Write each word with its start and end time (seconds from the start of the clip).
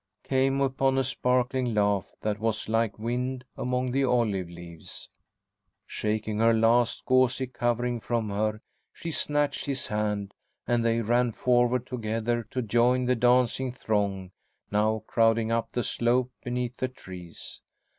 came 0.23 0.61
upon 0.61 0.97
a 0.97 1.03
sparkling 1.03 1.75
laugh 1.75 2.15
that 2.21 2.39
was 2.39 2.67
like 2.67 2.97
wind 2.97 3.45
among 3.55 3.91
the 3.91 4.03
olive 4.03 4.49
leaves. 4.49 5.09
Shaking 5.85 6.39
her 6.39 6.55
last 6.55 7.05
gauzy 7.05 7.45
covering 7.45 7.99
from 7.99 8.29
her, 8.31 8.61
she 8.91 9.11
snatched 9.11 9.65
his 9.67 9.85
hand, 9.85 10.33
and 10.65 10.83
they 10.83 11.01
ran 11.01 11.33
forward 11.33 11.85
together 11.85 12.41
to 12.49 12.63
join 12.63 13.05
the 13.05 13.15
dancing 13.15 13.71
throng 13.71 14.31
now 14.71 15.03
crowding 15.05 15.51
up 15.51 15.71
the 15.71 15.83
slope 15.83 16.31
beneath 16.43 16.77
the 16.77 16.87
trees. 16.87 17.61